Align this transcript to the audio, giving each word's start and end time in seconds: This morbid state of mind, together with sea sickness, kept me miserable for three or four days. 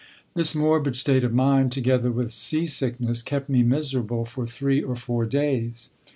This 0.33 0.55
morbid 0.55 0.95
state 0.95 1.23
of 1.23 1.31
mind, 1.31 1.71
together 1.71 2.09
with 2.09 2.33
sea 2.33 2.65
sickness, 2.65 3.21
kept 3.21 3.49
me 3.49 3.61
miserable 3.61 4.25
for 4.25 4.47
three 4.47 4.81
or 4.81 4.95
four 4.95 5.27
days. 5.27 5.91